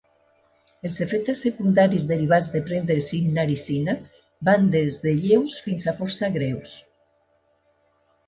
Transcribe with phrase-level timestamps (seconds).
[0.87, 3.95] Els efectes secundaris derivats de prendre cinnarizina
[4.49, 6.73] van des de lleus fins a força greus.